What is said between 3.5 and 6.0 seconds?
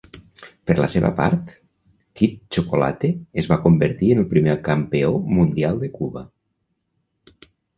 va convertir en el primer campió mundial de